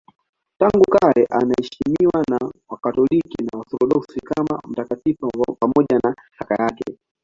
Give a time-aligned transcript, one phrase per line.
[0.57, 6.97] Tangu kale anaheshimiwa na Wakatoliki na Waorthodoksi kama mtakatifu pamoja na kaka yake.